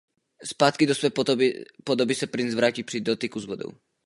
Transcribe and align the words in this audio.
Zpátky 0.43 0.85
do 0.87 0.95
své 0.95 1.09
podoby 1.83 2.15
se 2.15 2.27
princ 2.27 2.53
vrátí 2.53 2.83
při 2.83 3.01
dotyku 3.01 3.39
s 3.39 3.45
vodou. 3.45 3.71